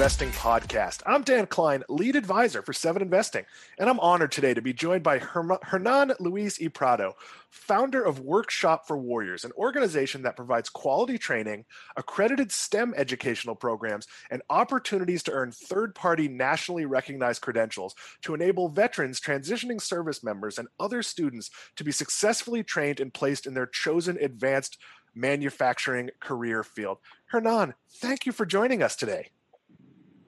Investing 0.00 0.30
Podcast. 0.30 1.02
I'm 1.04 1.20
Dan 1.20 1.44
Kline, 1.44 1.84
lead 1.90 2.16
advisor 2.16 2.62
for 2.62 2.72
Seven 2.72 3.02
Investing, 3.02 3.44
and 3.78 3.90
I'm 3.90 4.00
honored 4.00 4.32
today 4.32 4.54
to 4.54 4.62
be 4.62 4.72
joined 4.72 5.02
by 5.02 5.18
Hernan 5.18 6.12
Luis 6.18 6.58
y 6.58 6.68
Prado, 6.68 7.16
founder 7.50 8.02
of 8.02 8.20
Workshop 8.20 8.86
for 8.86 8.96
Warriors, 8.96 9.44
an 9.44 9.52
organization 9.58 10.22
that 10.22 10.36
provides 10.36 10.70
quality 10.70 11.18
training, 11.18 11.66
accredited 11.98 12.50
STEM 12.50 12.94
educational 12.96 13.54
programs, 13.54 14.06
and 14.30 14.40
opportunities 14.48 15.22
to 15.24 15.32
earn 15.32 15.52
third 15.52 15.94
party 15.94 16.28
nationally 16.28 16.86
recognized 16.86 17.42
credentials 17.42 17.94
to 18.22 18.32
enable 18.32 18.70
veterans, 18.70 19.20
transitioning 19.20 19.82
service 19.82 20.24
members, 20.24 20.58
and 20.58 20.68
other 20.78 21.02
students 21.02 21.50
to 21.76 21.84
be 21.84 21.92
successfully 21.92 22.64
trained 22.64 23.00
and 23.00 23.12
placed 23.12 23.46
in 23.46 23.52
their 23.52 23.66
chosen 23.66 24.16
advanced 24.16 24.78
manufacturing 25.14 26.08
career 26.20 26.64
field. 26.64 26.96
Hernan, 27.26 27.74
thank 27.96 28.24
you 28.24 28.32
for 28.32 28.46
joining 28.46 28.82
us 28.82 28.96
today. 28.96 29.32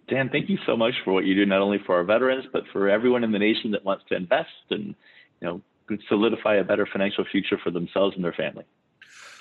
Dan, 0.09 0.29
thank 0.29 0.49
you 0.49 0.59
so 0.67 0.77
much 0.77 0.95
for 1.05 1.13
what 1.13 1.25
you 1.25 1.35
do, 1.35 1.47
not 1.47 1.61
only 1.61 1.79
for 1.87 1.97
our 1.97 2.05
veterans, 2.05 2.45
but 2.53 2.65
for 2.73 2.89
everyone 2.89 3.25
in 3.25 3.33
the 3.33 3.39
nation 3.39 3.71
that 3.71 3.85
wants 3.85 4.05
to 4.09 4.17
invest 4.17 4.51
and, 4.71 4.95
you 5.41 5.49
know, 5.49 5.63
solidify 6.09 6.57
a 6.57 6.65
better 6.65 6.87
financial 6.91 7.25
future 7.25 7.59
for 7.63 7.71
themselves 7.71 8.17
and 8.17 8.25
their 8.25 8.33
family. 8.33 8.65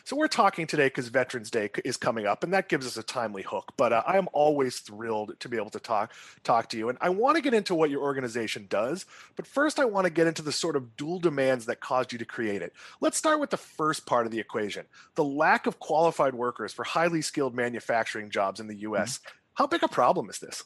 So 0.03 0.15
we're 0.15 0.27
talking 0.27 0.67
today 0.67 0.87
because 0.87 1.09
Veterans 1.09 1.51
Day 1.51 1.69
is 1.85 1.97
coming 1.97 2.25
up, 2.25 2.43
and 2.43 2.53
that 2.53 2.69
gives 2.69 2.87
us 2.87 2.97
a 2.97 3.03
timely 3.03 3.43
hook. 3.43 3.73
But 3.77 3.93
uh, 3.93 4.03
I 4.05 4.17
am 4.17 4.27
always 4.33 4.79
thrilled 4.79 5.39
to 5.39 5.49
be 5.49 5.57
able 5.57 5.69
to 5.71 5.79
talk 5.79 6.13
talk 6.43 6.69
to 6.69 6.77
you, 6.77 6.89
and 6.89 6.97
I 7.01 7.09
want 7.09 7.35
to 7.35 7.41
get 7.41 7.53
into 7.53 7.75
what 7.75 7.89
your 7.89 8.01
organization 8.01 8.67
does. 8.69 9.05
But 9.35 9.45
first, 9.45 9.79
I 9.79 9.85
want 9.85 10.05
to 10.05 10.11
get 10.11 10.27
into 10.27 10.41
the 10.41 10.51
sort 10.51 10.75
of 10.75 10.97
dual 10.97 11.19
demands 11.19 11.65
that 11.67 11.79
caused 11.79 12.11
you 12.11 12.19
to 12.19 12.25
create 12.25 12.61
it. 12.61 12.73
Let's 12.99 13.17
start 13.17 13.39
with 13.39 13.51
the 13.51 13.57
first 13.57 14.05
part 14.05 14.25
of 14.25 14.31
the 14.31 14.39
equation: 14.39 14.85
the 15.15 15.23
lack 15.23 15.67
of 15.67 15.79
qualified 15.79 16.33
workers 16.33 16.73
for 16.73 16.83
highly 16.83 17.21
skilled 17.21 17.55
manufacturing 17.55 18.29
jobs 18.29 18.59
in 18.59 18.67
the 18.67 18.77
U.S. 18.77 19.19
Mm-hmm. 19.19 19.37
How 19.55 19.67
big 19.67 19.83
a 19.83 19.87
problem 19.87 20.29
is 20.29 20.39
this? 20.39 20.63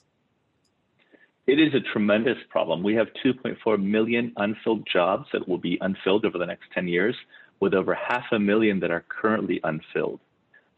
It 1.47 1.59
is 1.59 1.73
a 1.75 1.79
tremendous 1.79 2.37
problem. 2.49 2.81
We 2.81 2.95
have 2.95 3.07
2.4 3.23 3.83
million 3.83 4.33
unfilled 4.37 4.87
jobs 4.91 5.27
that 5.31 5.47
will 5.47 5.59
be 5.59 5.77
unfilled 5.81 6.25
over 6.25 6.37
the 6.37 6.45
next 6.45 6.65
10 6.73 6.87
years, 6.87 7.15
with 7.59 7.73
over 7.73 7.93
half 7.93 8.25
a 8.31 8.39
million 8.39 8.79
that 8.79 8.91
are 8.91 9.05
currently 9.07 9.59
unfilled. 9.63 10.19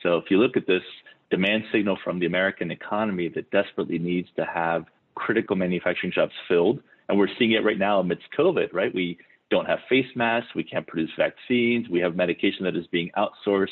So 0.03 0.17
if 0.17 0.25
you 0.29 0.37
look 0.37 0.57
at 0.57 0.67
this 0.67 0.83
demand 1.29 1.63
signal 1.71 1.97
from 2.03 2.19
the 2.19 2.25
American 2.25 2.71
economy 2.71 3.29
that 3.29 3.49
desperately 3.51 3.97
needs 3.97 4.29
to 4.35 4.45
have 4.45 4.85
critical 5.15 5.55
manufacturing 5.55 6.11
jobs 6.13 6.33
filled, 6.47 6.81
and 7.09 7.17
we're 7.17 7.29
seeing 7.39 7.53
it 7.53 7.63
right 7.63 7.79
now 7.79 7.99
amidst 7.99 8.25
COVID, 8.37 8.73
right? 8.73 8.93
We 8.93 9.17
don't 9.49 9.65
have 9.65 9.79
face 9.89 10.07
masks, 10.15 10.53
we 10.53 10.63
can't 10.63 10.85
produce 10.85 11.11
vaccines, 11.17 11.87
we 11.89 11.99
have 11.99 12.15
medication 12.15 12.65
that 12.65 12.75
is 12.75 12.85
being 12.87 13.09
outsourced. 13.17 13.69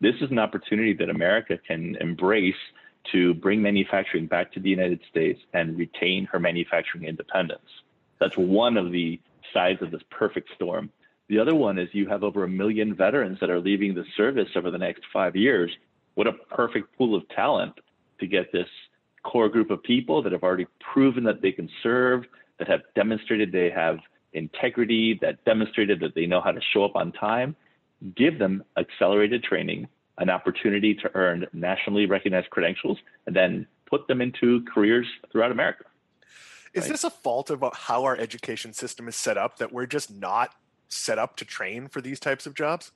This 0.00 0.14
is 0.20 0.30
an 0.30 0.38
opportunity 0.38 0.92
that 0.94 1.08
America 1.08 1.58
can 1.66 1.96
embrace 2.00 2.54
to 3.12 3.34
bring 3.34 3.62
manufacturing 3.62 4.26
back 4.26 4.52
to 4.52 4.60
the 4.60 4.70
United 4.70 5.00
States 5.10 5.40
and 5.52 5.78
retain 5.78 6.26
her 6.26 6.38
manufacturing 6.38 7.04
independence. 7.04 7.68
That's 8.18 8.36
one 8.36 8.76
of 8.76 8.92
the 8.92 9.20
sides 9.52 9.82
of 9.82 9.90
this 9.90 10.02
perfect 10.10 10.50
storm. 10.54 10.90
The 11.28 11.38
other 11.38 11.54
one 11.54 11.78
is 11.78 11.88
you 11.92 12.08
have 12.08 12.22
over 12.22 12.44
a 12.44 12.48
million 12.48 12.94
veterans 12.94 13.38
that 13.40 13.50
are 13.50 13.60
leaving 13.60 13.94
the 13.94 14.04
service 14.16 14.48
over 14.56 14.70
the 14.70 14.78
next 14.78 15.02
five 15.12 15.36
years. 15.36 15.70
What 16.14 16.26
a 16.26 16.32
perfect 16.32 16.96
pool 16.96 17.14
of 17.14 17.28
talent 17.30 17.74
to 18.20 18.26
get 18.26 18.52
this 18.52 18.68
core 19.22 19.48
group 19.48 19.70
of 19.70 19.82
people 19.82 20.22
that 20.22 20.32
have 20.32 20.42
already 20.42 20.66
proven 20.92 21.24
that 21.24 21.40
they 21.40 21.52
can 21.52 21.68
serve, 21.82 22.24
that 22.58 22.68
have 22.68 22.82
demonstrated 22.94 23.52
they 23.52 23.70
have 23.70 23.98
integrity, 24.32 25.18
that 25.22 25.44
demonstrated 25.44 26.00
that 26.00 26.14
they 26.14 26.26
know 26.26 26.40
how 26.40 26.52
to 26.52 26.60
show 26.72 26.84
up 26.84 26.94
on 26.94 27.10
time. 27.12 27.56
Give 28.16 28.38
them 28.38 28.62
accelerated 28.76 29.42
training 29.42 29.88
an 30.18 30.30
opportunity 30.30 30.94
to 30.94 31.10
earn 31.14 31.46
nationally 31.52 32.06
recognized 32.06 32.50
credentials 32.50 32.98
and 33.26 33.34
then 33.34 33.66
put 33.86 34.06
them 34.08 34.20
into 34.20 34.64
careers 34.72 35.06
throughout 35.30 35.50
America. 35.50 35.84
Is 36.72 36.84
right? 36.84 36.90
this 36.92 37.04
a 37.04 37.10
fault 37.10 37.50
of 37.50 37.62
uh, 37.62 37.70
how 37.72 38.04
our 38.04 38.16
education 38.16 38.72
system 38.72 39.08
is 39.08 39.16
set 39.16 39.38
up 39.38 39.58
that 39.58 39.72
we're 39.72 39.86
just 39.86 40.10
not 40.10 40.54
set 40.88 41.18
up 41.18 41.36
to 41.36 41.44
train 41.44 41.88
for 41.88 42.00
these 42.00 42.20
types 42.20 42.46
of 42.46 42.54
jobs? 42.54 42.92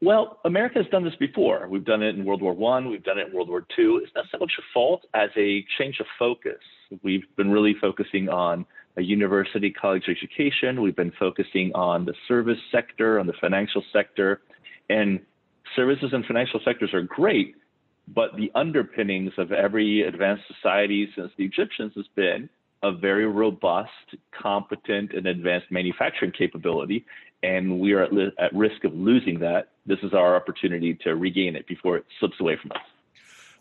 Well, 0.00 0.40
America 0.44 0.78
has 0.80 0.86
done 0.88 1.04
this 1.04 1.14
before. 1.16 1.66
We've 1.68 1.84
done 1.84 2.02
it 2.02 2.14
in 2.14 2.24
World 2.24 2.42
War 2.42 2.52
One. 2.52 2.90
We've 2.90 3.02
done 3.02 3.18
it 3.18 3.28
in 3.28 3.34
World 3.34 3.48
War 3.48 3.64
Two. 3.74 4.00
It's 4.02 4.14
not 4.14 4.26
so 4.30 4.38
much 4.38 4.52
a 4.58 4.62
fault 4.74 5.06
as 5.14 5.30
a 5.36 5.64
change 5.78 5.98
of 6.00 6.06
focus. 6.18 6.60
We've 7.02 7.24
been 7.36 7.50
really 7.50 7.74
focusing 7.80 8.28
on 8.28 8.66
a 8.96 9.02
university 9.02 9.70
college 9.70 10.04
education. 10.08 10.82
We've 10.82 10.96
been 10.96 11.12
focusing 11.18 11.72
on 11.74 12.04
the 12.04 12.14
service 12.28 12.58
sector, 12.70 13.18
on 13.18 13.26
the 13.26 13.32
financial 13.40 13.82
sector, 13.92 14.42
and 14.88 15.20
services 15.76 16.10
and 16.12 16.24
financial 16.26 16.60
sectors 16.64 16.92
are 16.92 17.02
great, 17.02 17.56
but 18.08 18.36
the 18.36 18.50
underpinnings 18.54 19.32
of 19.38 19.52
every 19.52 20.02
advanced 20.02 20.44
society 20.46 21.08
since 21.16 21.30
the 21.38 21.44
Egyptians 21.44 21.92
has 21.96 22.06
been 22.14 22.48
a 22.82 22.92
very 22.92 23.26
robust, 23.26 23.88
competent, 24.30 25.12
and 25.12 25.26
advanced 25.26 25.66
manufacturing 25.70 26.32
capability. 26.32 27.06
And 27.42 27.80
we 27.80 27.92
are 27.92 28.02
at, 28.02 28.12
li- 28.12 28.32
at 28.38 28.54
risk 28.54 28.84
of 28.84 28.94
losing 28.94 29.38
that. 29.40 29.68
This 29.86 29.98
is 30.02 30.12
our 30.12 30.36
opportunity 30.36 30.94
to 31.04 31.16
regain 31.16 31.56
it 31.56 31.66
before 31.66 31.96
it 31.96 32.04
slips 32.20 32.36
away 32.40 32.58
from 32.60 32.72
us. 32.72 32.82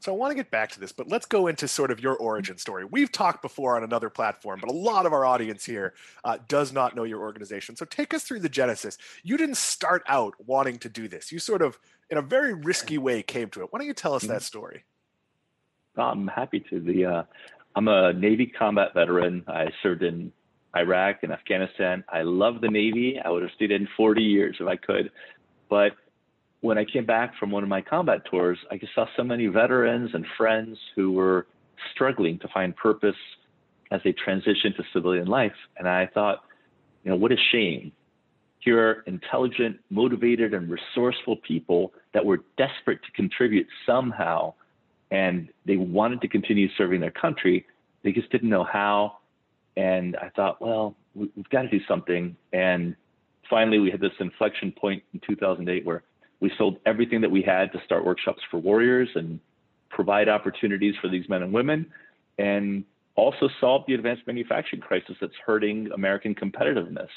So 0.03 0.11
I 0.11 0.17
want 0.17 0.31
to 0.31 0.35
get 0.35 0.51
back 0.51 0.69
to 0.71 0.81
this, 0.81 0.91
but 0.91 1.07
let's 1.07 1.25
go 1.25 1.47
into 1.47 1.65
sort 1.65 1.89
of 1.89 2.01
your 2.01 2.17
origin 2.17 2.57
story. 2.57 2.83
We've 2.83 3.09
talked 3.09 3.41
before 3.41 3.77
on 3.77 3.85
another 3.85 4.09
platform, 4.09 4.59
but 4.59 4.69
a 4.69 4.73
lot 4.73 5.05
of 5.05 5.13
our 5.13 5.23
audience 5.23 5.63
here 5.63 5.93
uh, 6.25 6.39
does 6.49 6.73
not 6.73 6.93
know 6.93 7.03
your 7.03 7.21
organization. 7.21 7.77
So 7.77 7.85
take 7.85 8.13
us 8.13 8.25
through 8.25 8.41
the 8.41 8.49
genesis. 8.49 8.97
You 9.23 9.37
didn't 9.37 9.55
start 9.55 10.03
out 10.07 10.33
wanting 10.45 10.77
to 10.79 10.89
do 10.89 11.07
this. 11.07 11.31
You 11.31 11.39
sort 11.39 11.61
of, 11.61 11.79
in 12.09 12.17
a 12.17 12.21
very 12.21 12.53
risky 12.53 12.97
way, 12.97 13.23
came 13.23 13.47
to 13.51 13.61
it. 13.61 13.71
Why 13.71 13.79
don't 13.79 13.87
you 13.87 13.93
tell 13.93 14.13
us 14.13 14.23
mm-hmm. 14.23 14.33
that 14.33 14.41
story? 14.41 14.83
I'm 15.95 16.27
happy 16.27 16.59
to. 16.69 16.81
The 16.81 17.05
uh, 17.05 17.23
I'm 17.77 17.87
a 17.87 18.11
Navy 18.11 18.47
combat 18.47 18.93
veteran. 18.93 19.45
I 19.47 19.67
served 19.81 20.03
in 20.03 20.33
Iraq 20.75 21.23
and 21.23 21.31
Afghanistan. 21.31 22.03
I 22.09 22.23
love 22.23 22.59
the 22.59 22.67
Navy. 22.67 23.21
I 23.23 23.29
would 23.29 23.43
have 23.43 23.51
stayed 23.55 23.71
in 23.71 23.87
40 23.95 24.21
years 24.21 24.57
if 24.59 24.67
I 24.67 24.75
could, 24.75 25.11
but 25.69 25.93
when 26.63 26.77
I 26.77 26.85
came 26.85 27.05
back 27.05 27.37
from 27.37 27.51
one 27.51 27.61
of 27.61 27.67
my 27.67 27.81
combat 27.81 28.21
tours, 28.31 28.57
I 28.71 28.79
saw 28.95 29.05
so 29.17 29.23
many 29.23 29.47
veterans 29.47 30.11
and 30.13 30.25
friends 30.37 30.77
who 30.95 31.11
were 31.11 31.45
struggling 31.93 32.39
to 32.39 32.47
find 32.53 32.73
purpose 32.73 33.17
as 33.91 33.99
they 34.05 34.13
transitioned 34.13 34.77
to 34.77 34.83
civilian 34.93 35.27
life. 35.27 35.51
And 35.77 35.89
I 35.89 36.07
thought, 36.13 36.45
you 37.03 37.11
know, 37.11 37.17
what 37.17 37.33
a 37.33 37.37
shame. 37.51 37.91
Here 38.59 38.79
are 38.79 39.03
intelligent, 39.07 39.77
motivated, 39.89 40.53
and 40.53 40.69
resourceful 40.71 41.35
people 41.45 41.91
that 42.13 42.25
were 42.25 42.39
desperate 42.57 43.03
to 43.03 43.11
contribute 43.11 43.67
somehow. 43.85 44.53
And 45.11 45.49
they 45.65 45.75
wanted 45.75 46.21
to 46.21 46.29
continue 46.29 46.69
serving 46.77 47.01
their 47.01 47.11
country. 47.11 47.65
They 48.05 48.13
just 48.13 48.31
didn't 48.31 48.49
know 48.49 48.63
how. 48.63 49.17
And 49.75 50.15
I 50.15 50.29
thought, 50.29 50.61
well, 50.61 50.95
we've 51.13 51.49
got 51.51 51.63
to 51.63 51.67
do 51.67 51.81
something. 51.89 52.37
And 52.53 52.95
finally, 53.49 53.79
we 53.79 53.91
had 53.91 53.99
this 53.99 54.13
inflection 54.21 54.71
point 54.71 55.03
in 55.13 55.19
2008 55.27 55.85
where 55.85 56.03
we 56.43 56.51
sold 56.57 56.77
everything 56.85 57.21
that 57.21 57.31
we 57.31 57.41
had 57.41 57.71
to 57.71 57.79
start 57.85 58.05
workshops 58.05 58.41
for 58.51 58.57
warriors 58.57 59.07
and 59.15 59.39
provide 59.89 60.27
opportunities 60.27 60.93
for 61.01 61.07
these 61.07 61.27
men 61.29 61.41
and 61.41 61.53
women 61.53 61.89
and 62.37 62.83
also 63.15 63.47
solve 63.61 63.83
the 63.87 63.93
advanced 63.93 64.23
manufacturing 64.27 64.81
crisis 64.81 65.15
that's 65.21 65.33
hurting 65.45 65.89
American 65.95 66.35
competitiveness. 66.35 67.07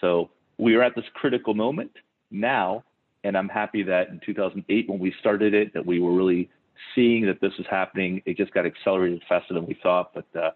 So 0.00 0.30
we 0.58 0.76
are 0.76 0.82
at 0.84 0.94
this 0.94 1.06
critical 1.14 1.54
moment 1.54 1.90
now, 2.30 2.84
and 3.24 3.36
I'm 3.36 3.48
happy 3.48 3.82
that 3.82 4.10
in 4.10 4.20
2008 4.24 4.88
when 4.88 5.00
we 5.00 5.12
started 5.18 5.54
it, 5.54 5.74
that 5.74 5.84
we 5.84 5.98
were 5.98 6.12
really 6.12 6.48
seeing 6.94 7.26
that 7.26 7.40
this 7.40 7.52
is 7.58 7.66
happening. 7.68 8.22
It 8.26 8.36
just 8.36 8.54
got 8.54 8.64
accelerated 8.64 9.24
faster 9.28 9.54
than 9.54 9.66
we 9.66 9.76
thought, 9.82 10.14
but 10.14 10.40
uh, 10.40 10.50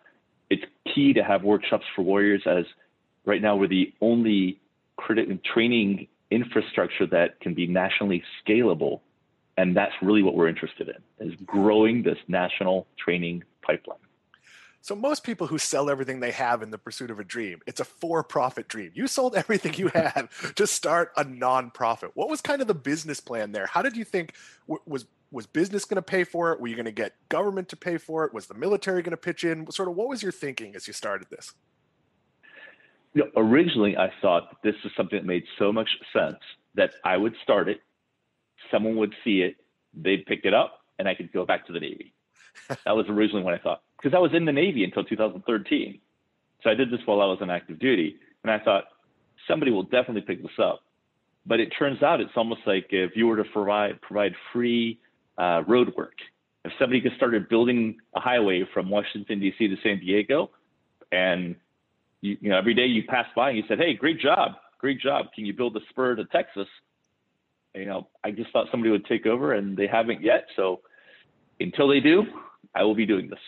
it's 0.48 0.62
key 0.94 1.12
to 1.14 1.24
have 1.24 1.42
workshops 1.42 1.86
for 1.96 2.02
warriors 2.02 2.42
as 2.46 2.66
right 3.24 3.42
now 3.42 3.56
we're 3.56 3.66
the 3.66 3.92
only 4.00 4.60
critical 4.96 5.38
training 5.52 6.06
infrastructure 6.32 7.06
that 7.06 7.40
can 7.40 7.54
be 7.54 7.66
nationally 7.66 8.22
scalable. 8.44 9.00
And 9.56 9.76
that's 9.76 9.92
really 10.00 10.22
what 10.22 10.34
we're 10.34 10.48
interested 10.48 10.88
in 10.88 11.26
is 11.26 11.34
growing 11.44 12.02
this 12.02 12.18
national 12.26 12.86
training 12.98 13.44
pipeline. 13.60 13.98
So 14.80 14.96
most 14.96 15.22
people 15.22 15.46
who 15.46 15.58
sell 15.58 15.88
everything 15.88 16.18
they 16.18 16.32
have 16.32 16.60
in 16.60 16.70
the 16.70 16.78
pursuit 16.78 17.12
of 17.12 17.20
a 17.20 17.24
dream, 17.24 17.60
it's 17.68 17.78
a 17.78 17.84
for-profit 17.84 18.66
dream. 18.66 18.90
You 18.94 19.06
sold 19.06 19.36
everything 19.36 19.74
you 19.74 19.88
had 19.88 20.28
to 20.56 20.66
start 20.66 21.12
a 21.16 21.24
nonprofit. 21.24 22.10
What 22.14 22.28
was 22.28 22.40
kind 22.40 22.60
of 22.60 22.66
the 22.66 22.74
business 22.74 23.20
plan 23.20 23.52
there? 23.52 23.66
How 23.66 23.82
did 23.82 23.96
you 23.96 24.04
think 24.04 24.34
was 24.66 25.06
was 25.30 25.46
business 25.46 25.86
going 25.86 25.96
to 25.96 26.02
pay 26.02 26.24
for 26.24 26.52
it? 26.52 26.60
Were 26.60 26.66
you 26.66 26.74
going 26.74 26.84
to 26.84 26.92
get 26.92 27.14
government 27.30 27.68
to 27.70 27.76
pay 27.76 27.96
for 27.96 28.24
it? 28.24 28.34
Was 28.34 28.48
the 28.48 28.54
military 28.54 29.00
going 29.02 29.12
to 29.12 29.16
pitch 29.16 29.44
in? 29.44 29.70
Sort 29.70 29.88
of 29.88 29.94
what 29.94 30.08
was 30.08 30.22
your 30.22 30.32
thinking 30.32 30.76
as 30.76 30.86
you 30.86 30.92
started 30.92 31.28
this? 31.30 31.54
You 33.14 33.24
know, 33.24 33.30
originally 33.36 33.96
I 33.96 34.10
thought 34.20 34.50
that 34.50 34.62
this 34.62 34.82
was 34.82 34.92
something 34.96 35.18
that 35.18 35.26
made 35.26 35.44
so 35.58 35.72
much 35.72 35.88
sense 36.12 36.38
that 36.74 36.92
I 37.04 37.16
would 37.16 37.34
start 37.42 37.68
it, 37.68 37.80
someone 38.70 38.96
would 38.96 39.14
see 39.24 39.42
it, 39.42 39.56
they'd 39.94 40.24
pick 40.24 40.44
it 40.44 40.54
up, 40.54 40.80
and 40.98 41.08
I 41.08 41.14
could 41.14 41.32
go 41.32 41.44
back 41.44 41.66
to 41.66 41.72
the 41.72 41.80
Navy. 41.80 42.14
that 42.68 42.96
was 42.96 43.06
originally 43.08 43.42
what 43.42 43.54
I 43.54 43.58
thought. 43.58 43.82
Because 43.96 44.16
I 44.16 44.20
was 44.20 44.32
in 44.34 44.44
the 44.44 44.52
Navy 44.52 44.84
until 44.84 45.04
2013. 45.04 46.00
So 46.62 46.70
I 46.70 46.74
did 46.74 46.90
this 46.90 47.00
while 47.04 47.20
I 47.20 47.26
was 47.26 47.38
on 47.40 47.50
active 47.50 47.78
duty. 47.78 48.16
And 48.42 48.50
I 48.50 48.58
thought, 48.58 48.84
somebody 49.48 49.70
will 49.70 49.82
definitely 49.82 50.22
pick 50.22 50.42
this 50.42 50.58
up. 50.58 50.82
But 51.44 51.60
it 51.60 51.72
turns 51.76 52.02
out 52.02 52.20
it's 52.20 52.36
almost 52.36 52.60
like 52.66 52.86
if 52.90 53.12
you 53.16 53.26
were 53.26 53.36
to 53.36 53.44
provide 53.44 54.00
provide 54.00 54.34
free 54.52 55.00
uh, 55.38 55.62
road 55.66 55.92
work, 55.96 56.14
If 56.64 56.72
somebody 56.78 57.00
just 57.00 57.16
started 57.16 57.48
building 57.48 57.98
a 58.14 58.20
highway 58.20 58.64
from 58.72 58.88
Washington 58.88 59.40
D.C. 59.40 59.66
to 59.66 59.76
San 59.82 59.98
Diego, 59.98 60.50
and 61.10 61.56
you, 62.22 62.38
you 62.40 62.50
know 62.50 62.56
every 62.56 62.74
day 62.74 62.86
you 62.86 63.02
pass 63.04 63.26
by 63.36 63.50
and 63.50 63.58
you 63.58 63.64
said, 63.68 63.78
"Hey, 63.78 63.94
great 63.94 64.18
job, 64.18 64.52
great 64.78 65.00
job. 65.00 65.26
Can 65.34 65.44
you 65.44 65.52
build 65.52 65.74
the 65.74 65.80
spur 65.90 66.14
to 66.14 66.24
Texas?" 66.26 66.68
You 67.74 67.86
know, 67.86 68.08
I 68.24 68.30
just 68.30 68.50
thought 68.52 68.68
somebody 68.70 68.90
would 68.90 69.04
take 69.06 69.26
over, 69.26 69.52
and 69.52 69.76
they 69.76 69.86
haven't 69.86 70.22
yet. 70.22 70.46
So 70.56 70.80
until 71.60 71.88
they 71.88 72.00
do, 72.00 72.24
I 72.74 72.84
will 72.84 72.94
be 72.94 73.06
doing 73.06 73.28
this. 73.28 73.38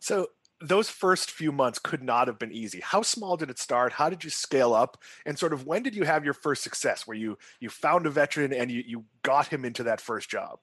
So 0.00 0.28
those 0.60 0.88
first 0.90 1.30
few 1.30 1.52
months 1.52 1.78
could 1.78 2.02
not 2.02 2.26
have 2.26 2.38
been 2.38 2.52
easy. 2.52 2.80
How 2.80 3.02
small 3.02 3.36
did 3.36 3.50
it 3.50 3.58
start? 3.58 3.92
How 3.92 4.10
did 4.10 4.22
you 4.22 4.30
scale 4.30 4.74
up? 4.74 5.02
And 5.24 5.38
sort 5.38 5.52
of 5.52 5.66
when 5.66 5.82
did 5.82 5.94
you 5.94 6.04
have 6.04 6.24
your 6.24 6.34
first 6.34 6.62
success 6.62 7.06
where 7.06 7.16
you 7.16 7.38
you 7.60 7.70
found 7.70 8.06
a 8.06 8.10
veteran 8.10 8.52
and 8.52 8.70
you, 8.70 8.82
you 8.86 9.04
got 9.22 9.48
him 9.48 9.64
into 9.64 9.82
that 9.84 10.00
first 10.00 10.28
job? 10.30 10.58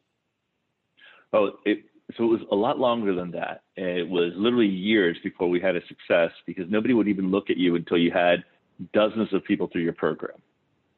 Oh, 1.34 1.52
it, 1.66 1.80
so 2.16 2.24
it 2.24 2.28
was 2.28 2.42
a 2.52 2.56
lot 2.56 2.80
longer 2.80 3.14
than 3.14 3.32
that. 3.32 3.64
It 3.76 4.08
was 4.08 4.32
literally 4.36 4.68
years 4.68 5.18
before 5.24 5.50
we 5.50 5.60
had 5.60 5.76
a 5.76 5.82
success 5.88 6.32
because 6.46 6.66
nobody 6.70 6.94
would 6.94 7.08
even 7.08 7.32
look 7.32 7.50
at 7.50 7.58
you 7.58 7.76
until 7.76 7.98
you 7.98 8.12
had 8.12 8.46
dozens 8.94 9.34
of 9.34 9.44
people 9.44 9.68
through 9.68 9.82
your 9.82 9.94
program. 9.94 10.38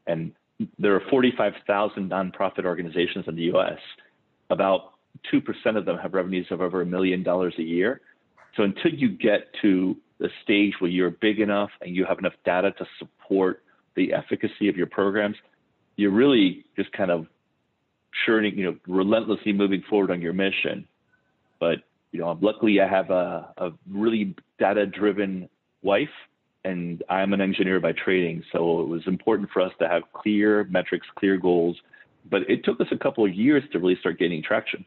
And 0.05 0.33
there 0.77 0.93
are 0.95 1.01
45,000 1.09 2.09
nonprofit 2.09 2.65
organizations 2.65 3.25
in 3.27 3.35
the 3.35 3.51
US. 3.53 3.79
About 4.51 4.93
2% 5.33 5.41
of 5.77 5.85
them 5.85 5.97
have 5.97 6.13
revenues 6.13 6.47
of 6.51 6.61
over 6.61 6.81
a 6.81 6.85
million 6.85 7.23
dollars 7.23 7.55
a 7.57 7.63
year. 7.63 8.01
So 8.55 8.63
until 8.63 8.93
you 8.93 9.09
get 9.09 9.47
to 9.61 9.95
the 10.19 10.29
stage 10.43 10.73
where 10.79 10.91
you're 10.91 11.11
big 11.11 11.39
enough 11.39 11.69
and 11.81 11.95
you 11.95 12.05
have 12.05 12.19
enough 12.19 12.33
data 12.45 12.71
to 12.71 12.85
support 12.99 13.63
the 13.95 14.13
efficacy 14.13 14.67
of 14.67 14.75
your 14.75 14.87
programs, 14.87 15.37
you're 15.95 16.11
really 16.11 16.65
just 16.75 16.91
kind 16.91 17.09
of 17.09 17.25
churning, 18.25 18.57
you 18.57 18.65
know, 18.65 18.77
relentlessly 18.87 19.53
moving 19.53 19.83
forward 19.89 20.11
on 20.11 20.21
your 20.21 20.33
mission. 20.33 20.87
But 21.59 21.79
you 22.11 22.19
know, 22.19 22.37
luckily 22.41 22.81
I 22.81 22.87
have 22.87 23.09
a, 23.11 23.53
a 23.57 23.71
really 23.89 24.35
data-driven 24.57 25.47
wife, 25.83 26.09
and 26.65 27.03
I'm 27.09 27.33
an 27.33 27.41
engineer 27.41 27.79
by 27.79 27.93
training, 27.93 28.43
so 28.51 28.81
it 28.81 28.87
was 28.87 29.01
important 29.07 29.49
for 29.51 29.61
us 29.61 29.71
to 29.79 29.87
have 29.87 30.03
clear 30.13 30.65
metrics, 30.65 31.07
clear 31.15 31.37
goals. 31.37 31.77
But 32.29 32.49
it 32.49 32.65
took 32.65 32.81
us 32.81 32.87
a 32.91 32.97
couple 32.97 33.25
of 33.25 33.33
years 33.33 33.63
to 33.71 33.79
really 33.79 33.97
start 33.99 34.19
gaining 34.19 34.43
traction. 34.43 34.85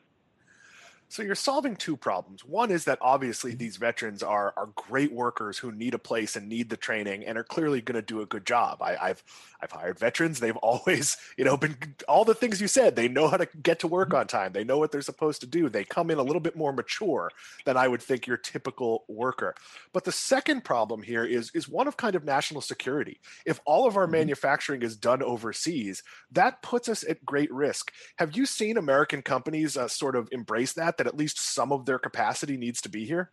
So 1.12 1.22
you're 1.22 1.34
solving 1.34 1.76
two 1.76 1.98
problems. 1.98 2.42
One 2.42 2.70
is 2.70 2.86
that 2.86 2.96
obviously 3.02 3.50
mm-hmm. 3.50 3.58
these 3.58 3.76
veterans 3.76 4.22
are 4.22 4.54
are 4.56 4.70
great 4.74 5.12
workers 5.12 5.58
who 5.58 5.70
need 5.70 5.92
a 5.92 5.98
place 5.98 6.36
and 6.36 6.48
need 6.48 6.70
the 6.70 6.76
training 6.78 7.26
and 7.26 7.36
are 7.36 7.44
clearly 7.44 7.82
going 7.82 7.96
to 7.96 8.00
do 8.00 8.22
a 8.22 8.26
good 8.26 8.46
job. 8.46 8.80
I, 8.80 9.08
have 9.08 9.22
I've 9.60 9.72
hired 9.72 9.98
veterans. 9.98 10.40
They've 10.40 10.56
always 10.62 11.18
you 11.36 11.44
know 11.44 11.58
been 11.58 11.76
all 12.08 12.24
the 12.24 12.34
things 12.34 12.62
you 12.62 12.66
said. 12.66 12.96
They 12.96 13.08
know 13.08 13.28
how 13.28 13.36
to 13.36 13.46
get 13.62 13.80
to 13.80 13.88
work 13.88 14.08
mm-hmm. 14.08 14.20
on 14.20 14.26
time. 14.26 14.54
They 14.54 14.64
know 14.64 14.78
what 14.78 14.90
they're 14.90 15.02
supposed 15.02 15.42
to 15.42 15.46
do. 15.46 15.68
They 15.68 15.84
come 15.84 16.10
in 16.10 16.16
a 16.16 16.22
little 16.22 16.40
bit 16.40 16.56
more 16.56 16.72
mature 16.72 17.30
than 17.66 17.76
I 17.76 17.88
would 17.88 18.00
think 18.00 18.26
your 18.26 18.38
typical 18.38 19.04
worker. 19.06 19.54
But 19.92 20.04
the 20.04 20.12
second 20.12 20.64
problem 20.64 21.02
here 21.02 21.26
is 21.26 21.50
is 21.52 21.68
one 21.68 21.88
of 21.88 21.98
kind 21.98 22.16
of 22.16 22.24
national 22.24 22.62
security. 22.62 23.20
If 23.44 23.60
all 23.66 23.86
of 23.86 23.98
our 23.98 24.04
mm-hmm. 24.04 24.12
manufacturing 24.12 24.80
is 24.80 24.96
done 24.96 25.22
overseas, 25.22 26.02
that 26.30 26.62
puts 26.62 26.88
us 26.88 27.04
at 27.06 27.22
great 27.22 27.52
risk. 27.52 27.92
Have 28.16 28.34
you 28.34 28.46
seen 28.46 28.78
American 28.78 29.20
companies 29.20 29.76
uh, 29.76 29.88
sort 29.88 30.16
of 30.16 30.30
embrace 30.32 30.72
that? 30.72 31.01
That 31.02 31.08
at 31.08 31.16
least 31.16 31.40
some 31.40 31.72
of 31.72 31.84
their 31.84 31.98
capacity 31.98 32.56
needs 32.56 32.80
to 32.80 32.88
be 32.88 33.04
here? 33.04 33.30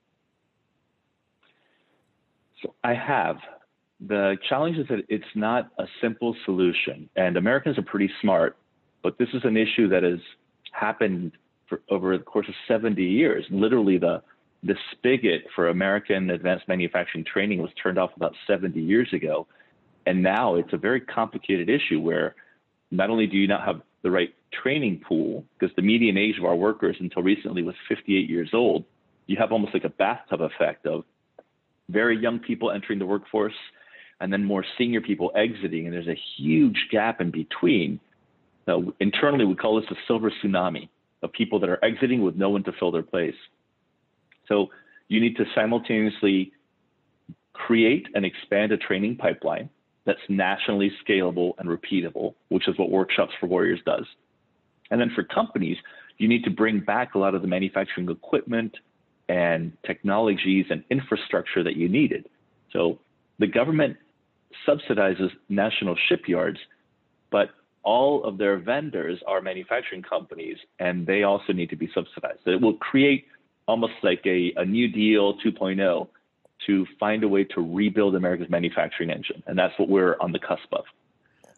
So 2.63 2.73
I 2.83 2.95
have. 2.95 3.37
The 3.99 4.37
challenge 4.47 4.77
is 4.77 4.87
that 4.87 5.03
it's 5.07 5.35
not 5.35 5.69
a 5.77 5.85
simple 6.01 6.35
solution, 6.45 7.09
and 7.15 7.37
Americans 7.37 7.77
are 7.77 7.83
pretty 7.83 8.09
smart, 8.21 8.57
but 9.03 9.17
this 9.19 9.29
is 9.33 9.41
an 9.43 9.55
issue 9.55 9.87
that 9.89 10.03
has 10.03 10.19
happened 10.71 11.33
for 11.67 11.81
over 11.89 12.17
the 12.17 12.23
course 12.23 12.47
of 12.47 12.55
70 12.67 13.03
years. 13.03 13.45
Literally, 13.51 13.97
the 13.97 14.23
the 14.63 14.75
spigot 14.91 15.43
for 15.55 15.69
American 15.69 16.31
advanced 16.31 16.67
manufacturing 16.67 17.23
training 17.23 17.61
was 17.61 17.71
turned 17.81 17.97
off 17.97 18.09
about 18.17 18.33
70 18.47 18.81
years 18.81 19.13
ago, 19.13 19.47
and 20.05 20.23
now 20.23 20.55
it's 20.55 20.73
a 20.73 20.77
very 20.77 21.01
complicated 21.01 21.69
issue 21.69 22.01
where 22.01 22.35
not 22.91 23.09
only 23.09 23.27
do 23.27 23.37
you 23.37 23.47
not 23.47 23.63
have 23.63 23.81
the 24.01 24.11
right 24.11 24.33
training 24.63 25.01
pool, 25.07 25.45
because 25.57 25.75
the 25.75 25.81
median 25.81 26.17
age 26.17 26.37
of 26.37 26.45
our 26.45 26.55
workers 26.55 26.95
until 26.99 27.21
recently 27.21 27.63
was 27.63 27.75
58 27.87 28.29
years 28.29 28.49
old, 28.53 28.85
you 29.27 29.37
have 29.37 29.51
almost 29.51 29.73
like 29.73 29.83
a 29.83 29.89
bathtub 29.89 30.41
effect 30.41 30.85
of 30.85 31.03
very 31.89 32.17
young 32.17 32.39
people 32.39 32.71
entering 32.71 32.99
the 32.99 33.05
workforce 33.05 33.53
and 34.21 34.31
then 34.31 34.43
more 34.43 34.65
senior 34.77 35.01
people 35.01 35.31
exiting. 35.35 35.85
And 35.85 35.93
there's 35.93 36.07
a 36.07 36.19
huge 36.37 36.87
gap 36.91 37.21
in 37.21 37.31
between. 37.31 37.99
Now, 38.67 38.83
internally, 38.99 39.45
we 39.45 39.55
call 39.55 39.79
this 39.79 39.89
a 39.91 39.95
silver 40.07 40.31
tsunami 40.31 40.89
of 41.21 41.31
people 41.31 41.59
that 41.59 41.69
are 41.69 41.83
exiting 41.83 42.21
with 42.21 42.35
no 42.35 42.49
one 42.49 42.63
to 42.63 42.71
fill 42.79 42.91
their 42.91 43.03
place. 43.03 43.35
So 44.47 44.67
you 45.07 45.19
need 45.19 45.35
to 45.37 45.45
simultaneously 45.55 46.51
create 47.53 48.07
and 48.13 48.25
expand 48.25 48.71
a 48.71 48.77
training 48.77 49.17
pipeline 49.17 49.69
that's 50.09 50.27
nationally 50.27 50.91
scalable 51.07 51.53
and 51.59 51.69
repeatable, 51.69 52.33
which 52.47 52.67
is 52.67 52.75
what 52.79 52.89
Workshops 52.89 53.31
for 53.39 53.45
Warriors 53.45 53.79
does. 53.85 54.05
And 54.89 54.99
then 54.99 55.11
for 55.13 55.23
companies, 55.23 55.77
you 56.17 56.27
need 56.27 56.43
to 56.45 56.49
bring 56.49 56.79
back 56.79 57.13
a 57.13 57.19
lot 57.19 57.35
of 57.35 57.43
the 57.43 57.47
manufacturing 57.47 58.09
equipment 58.09 58.75
and 59.29 59.71
technologies 59.85 60.65
and 60.71 60.83
infrastructure 60.89 61.61
that 61.63 61.75
you 61.75 61.87
needed. 61.87 62.27
So 62.73 62.97
the 63.37 63.45
government 63.45 63.97
subsidizes 64.67 65.29
national 65.47 65.95
shipyards, 66.07 66.57
but 67.29 67.51
all 67.83 68.23
of 68.23 68.39
their 68.39 68.57
vendors 68.57 69.19
are 69.27 69.41
manufacturing 69.41 70.01
companies 70.01 70.57
and 70.79 71.05
they 71.05 71.21
also 71.21 71.53
need 71.53 71.69
to 71.69 71.75
be 71.75 71.87
subsidized. 71.93 72.39
So 72.45 72.49
it 72.49 72.59
will 72.59 72.77
create 72.77 73.25
almost 73.67 73.93
like 74.01 74.21
a, 74.25 74.53
a 74.57 74.65
New 74.65 74.87
Deal 74.87 75.35
2.0 75.45 76.07
to 76.67 76.85
find 76.99 77.23
a 77.23 77.27
way 77.27 77.43
to 77.43 77.61
rebuild 77.61 78.15
America's 78.15 78.49
manufacturing 78.49 79.09
engine. 79.09 79.43
And 79.47 79.57
that's 79.57 79.77
what 79.77 79.89
we're 79.89 80.17
on 80.19 80.31
the 80.31 80.39
cusp 80.39 80.71
of. 80.71 80.85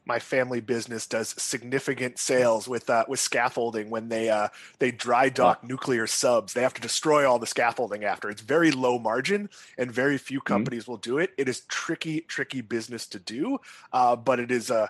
My 0.04 0.18
family 0.18 0.62
business 0.62 1.06
does 1.06 1.36
significant 1.38 2.18
sales 2.18 2.68
with 2.68 2.90
uh, 2.90 3.06
with 3.08 3.20
scaffolding 3.20 3.92
when 3.92 4.10
they 4.10 4.30
uh, 4.30 4.48
they 4.80 4.90
dry 4.90 5.30
dock 5.30 5.64
nuclear 5.64 6.08
subs. 6.08 6.54
They 6.54 6.64
have 6.64 6.74
to 6.74 6.82
destroy 6.82 7.30
all 7.30 7.38
the 7.38 7.46
scaffolding 7.46 8.04
after. 8.04 8.30
It's 8.30 8.42
very 8.42 8.72
low 8.72 8.98
margin, 8.98 9.48
and 9.78 9.92
very 9.92 10.18
few 10.18 10.40
mm-hmm. 10.40 10.54
companies 10.54 10.84
mm-hmm. 10.84 10.94
will 10.94 10.98
do 10.98 11.20
it. 11.20 11.32
It 11.38 11.48
is 11.48 11.62
tricky, 11.62 12.22
tricky 12.22 12.62
business 12.62 13.06
to 13.08 13.20
do, 13.20 13.60
uh, 13.94 14.16
but 14.16 14.40
it 14.40 14.50
is 14.50 14.72
a 14.72 14.90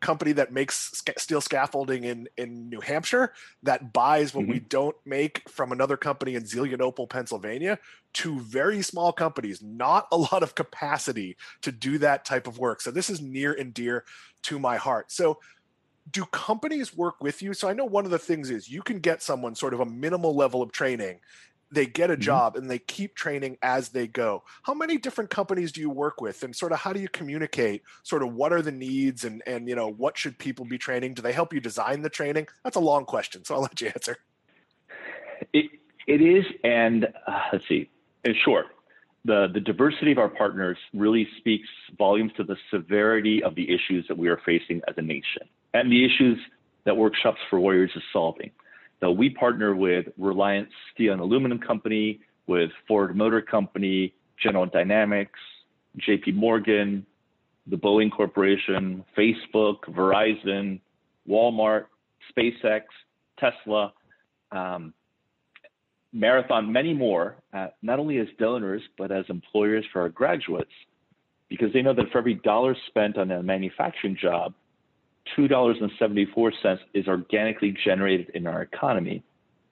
company 0.00 0.32
that 0.32 0.52
makes 0.52 1.02
steel 1.16 1.40
scaffolding 1.40 2.04
in 2.04 2.28
in 2.36 2.68
New 2.68 2.80
Hampshire 2.80 3.32
that 3.62 3.92
buys 3.92 4.34
what 4.34 4.42
mm-hmm. 4.42 4.52
we 4.52 4.60
don't 4.60 4.96
make 5.04 5.48
from 5.48 5.72
another 5.72 5.96
company 5.96 6.34
in 6.34 6.44
Zelienople, 6.44 7.08
Pennsylvania, 7.08 7.78
to 8.14 8.40
very 8.40 8.82
small 8.82 9.12
companies, 9.12 9.62
not 9.62 10.08
a 10.12 10.16
lot 10.16 10.42
of 10.42 10.54
capacity 10.54 11.36
to 11.62 11.72
do 11.72 11.98
that 11.98 12.24
type 12.24 12.46
of 12.46 12.58
work. 12.58 12.80
So 12.80 12.90
this 12.90 13.10
is 13.10 13.20
near 13.20 13.52
and 13.52 13.74
dear 13.74 14.04
to 14.42 14.58
my 14.58 14.76
heart. 14.76 15.10
So 15.12 15.38
do 16.10 16.24
companies 16.26 16.96
work 16.96 17.22
with 17.22 17.42
you? 17.42 17.52
So 17.52 17.68
I 17.68 17.72
know 17.72 17.84
one 17.84 18.04
of 18.04 18.10
the 18.10 18.18
things 18.18 18.50
is 18.50 18.68
you 18.68 18.82
can 18.82 19.00
get 19.00 19.22
someone 19.22 19.54
sort 19.54 19.74
of 19.74 19.80
a 19.80 19.86
minimal 19.86 20.34
level 20.34 20.62
of 20.62 20.72
training 20.72 21.20
they 21.70 21.86
get 21.86 22.10
a 22.10 22.14
mm-hmm. 22.14 22.22
job 22.22 22.56
and 22.56 22.70
they 22.70 22.78
keep 22.78 23.14
training 23.14 23.58
as 23.62 23.90
they 23.90 24.06
go. 24.06 24.42
How 24.62 24.74
many 24.74 24.98
different 24.98 25.30
companies 25.30 25.72
do 25.72 25.80
you 25.80 25.90
work 25.90 26.20
with 26.20 26.42
and 26.42 26.54
sort 26.54 26.72
of 26.72 26.78
how 26.78 26.92
do 26.92 27.00
you 27.00 27.08
communicate 27.08 27.82
sort 28.02 28.22
of 28.22 28.32
what 28.32 28.52
are 28.52 28.62
the 28.62 28.72
needs 28.72 29.24
and 29.24 29.42
and 29.46 29.68
you 29.68 29.74
know 29.74 29.90
what 29.90 30.16
should 30.16 30.38
people 30.38 30.64
be 30.64 30.78
training? 30.78 31.14
Do 31.14 31.22
they 31.22 31.32
help 31.32 31.52
you 31.52 31.60
design 31.60 32.02
the 32.02 32.10
training? 32.10 32.46
That's 32.64 32.76
a 32.76 32.80
long 32.80 33.04
question, 33.04 33.44
so 33.44 33.54
I'll 33.54 33.62
let 33.62 33.80
you 33.80 33.88
answer. 33.88 34.16
It 35.52 35.70
it 36.06 36.20
is 36.20 36.44
and 36.62 37.06
uh, 37.26 37.40
let's 37.52 37.64
see. 37.68 37.90
In 38.24 38.34
short, 38.44 38.66
the 39.24 39.48
the 39.52 39.60
diversity 39.60 40.12
of 40.12 40.18
our 40.18 40.28
partners 40.28 40.78
really 40.94 41.28
speaks 41.38 41.68
volumes 41.98 42.32
to 42.36 42.44
the 42.44 42.56
severity 42.70 43.42
of 43.42 43.54
the 43.54 43.68
issues 43.72 44.06
that 44.08 44.16
we 44.16 44.28
are 44.28 44.40
facing 44.44 44.80
as 44.88 44.94
a 44.96 45.02
nation 45.02 45.48
and 45.74 45.90
the 45.90 46.04
issues 46.04 46.38
that 46.84 46.96
Workshops 46.96 47.38
for 47.50 47.60
Warriors 47.60 47.90
is 47.94 48.02
solving. 48.12 48.50
So 49.00 49.10
we 49.10 49.30
partner 49.30 49.74
with 49.74 50.06
Reliance 50.16 50.70
Steel 50.94 51.12
and 51.12 51.20
Aluminum 51.20 51.58
Company, 51.58 52.20
with 52.46 52.70
Ford 52.86 53.16
Motor 53.16 53.42
Company, 53.42 54.14
General 54.42 54.66
Dynamics, 54.66 55.38
JP 56.00 56.34
Morgan, 56.34 57.04
the 57.66 57.76
Boeing 57.76 58.10
Corporation, 58.10 59.04
Facebook, 59.16 59.80
Verizon, 59.88 60.80
Walmart, 61.28 61.86
SpaceX, 62.36 62.82
Tesla, 63.38 63.92
um, 64.52 64.94
Marathon, 66.12 66.72
many 66.72 66.94
more, 66.94 67.36
uh, 67.52 67.68
not 67.82 67.98
only 67.98 68.18
as 68.18 68.28
donors, 68.38 68.82
but 68.96 69.10
as 69.10 69.24
employers 69.28 69.84
for 69.92 70.02
our 70.02 70.08
graduates, 70.08 70.70
because 71.48 71.72
they 71.72 71.82
know 71.82 71.92
that 71.92 72.10
for 72.10 72.18
every 72.18 72.34
dollar 72.34 72.76
spent 72.86 73.18
on 73.18 73.30
a 73.30 73.42
manufacturing 73.42 74.16
job, 74.20 74.54
$2.74 75.36 76.78
is 76.94 77.06
organically 77.08 77.74
generated 77.84 78.30
in 78.34 78.46
our 78.46 78.62
economy, 78.62 79.22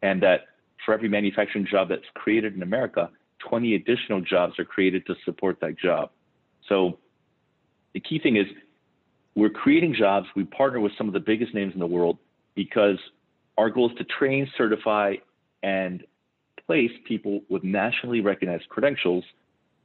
and 0.03 0.23
that 0.23 0.41
for 0.85 0.95
every 0.95 1.09
manufacturing 1.09 1.67
job 1.67 1.89
that's 1.89 2.05
created 2.15 2.55
in 2.55 2.63
America, 2.63 3.11
20 3.49 3.75
additional 3.75 4.21
jobs 4.21 4.59
are 4.59 4.65
created 4.65 5.07
to 5.07 5.15
support 5.25 5.59
that 5.61 5.79
job. 5.79 6.11
So 6.69 6.99
the 7.93 8.01
key 8.01 8.19
thing 8.19 8.37
is 8.37 8.47
we're 9.35 9.51
creating 9.51 9.95
jobs. 9.99 10.27
We 10.37 10.45
partner 10.45 10.81
with 10.81 10.93
some 10.97 11.09
of 11.09 11.15
the 11.15 11.21
biggest 11.21 11.55
names 11.55 11.73
in 11.75 11.81
the 11.81 11.87
world 11.87 12.19
because 12.55 12.99
our 13.59 13.71
goal 13.71 13.91
is 13.91 13.97
to 13.99 14.05
train, 14.05 14.49
certify, 14.57 15.15
and 15.63 16.05
place 16.67 16.91
people 17.07 17.41
with 17.49 17.65
nationally 17.65 18.21
recognized 18.21 18.69
credentials 18.69 19.25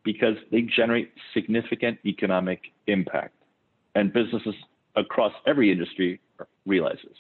because 0.04 0.36
they 0.52 0.62
generate 0.62 1.12
significant 1.34 2.00
economic 2.06 2.62
impact. 2.88 3.36
And 3.96 4.14
businesses 4.14 4.56
across 5.00 5.34
every 5.46 5.72
industry 5.72 6.20
realizes. 6.66 7.16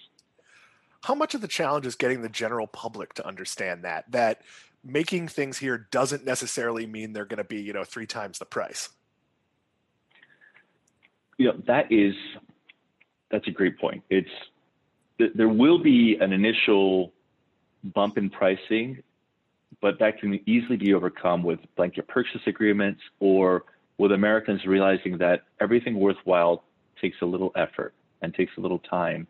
How 1.04 1.16
much 1.16 1.34
of 1.34 1.42
the 1.42 1.48
challenge 1.48 1.86
is 1.86 1.96
getting 1.96 2.22
the 2.22 2.30
general 2.30 2.68
public 2.68 3.14
to 3.16 3.26
understand 3.26 3.84
that 3.84 4.12
that 4.12 4.42
making 4.84 5.28
things 5.28 5.58
here 5.58 5.88
doesn't 5.92 6.26
necessarily 6.26 6.86
mean 6.86 7.14
they're 7.14 7.26
going 7.26 7.38
to 7.38 7.44
be, 7.44 7.62
you 7.62 7.74
know, 7.74 7.84
three 7.84 8.06
times 8.06 8.40
the 8.40 8.46
price? 8.46 8.90
You 11.38 11.48
know, 11.48 11.62
that 11.68 11.92
is 11.92 12.14
that's 13.32 13.48
a 13.48 13.52
great 13.52 13.80
point. 13.80 14.04
It's 14.10 14.30
there 15.36 15.50
will 15.50 15.80
be 15.80 16.18
an 16.20 16.34
initial 16.34 17.14
bump 17.94 18.18
in 18.18 18.30
pricing, 18.30 19.02
but 19.82 20.00
that 20.00 20.20
can 20.20 20.40
easily 20.46 20.78
be 20.78 20.94
overcome 20.94 21.44
with 21.44 21.60
blanket 21.76 22.08
purchase 22.08 22.42
agreements 22.46 23.02
or 23.20 23.64
with 23.98 24.12
Americans 24.14 24.66
realizing 24.66 25.18
that 25.18 25.42
everything 25.60 26.00
worthwhile 26.00 26.64
takes 27.02 27.18
a 27.22 27.26
little 27.26 27.52
effort 27.56 27.94
and 28.22 28.34
takes 28.34 28.52
a 28.58 28.62
little 28.62 28.80
time. 28.80 29.28